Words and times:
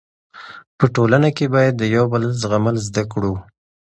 په 0.77 0.85
ټولنه 0.95 1.29
کې 1.37 1.45
باید 1.55 1.73
د 1.77 1.83
یو 1.95 2.05
بل 2.13 2.23
زغمل 2.41 2.75
زده 2.87 3.03
کړو. 3.11 3.33